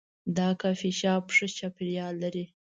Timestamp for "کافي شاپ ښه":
0.61-1.47